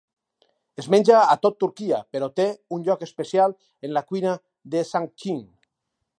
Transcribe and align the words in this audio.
Es 0.83 0.85
menja 0.93 1.19
a 1.33 1.35
tot 1.43 1.59
Turquia, 1.63 1.99
però 2.17 2.31
té 2.41 2.47
un 2.79 2.87
lloc 2.89 3.05
especial 3.09 3.57
en 3.89 3.95
la 3.99 4.07
cuina 4.13 4.37
de 4.75 4.87
Çankırı. 4.95 5.41